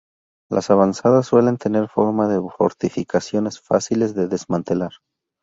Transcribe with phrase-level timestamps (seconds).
[0.49, 4.93] Las avanzadas suelen tener forma de fortificaciones, fáciles de desmantelar.